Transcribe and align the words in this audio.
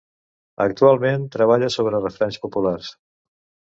Actualment, 0.65 1.29
treballa 1.37 1.71
sobre 1.79 2.03
refranys 2.09 2.45
populars. 2.47 2.95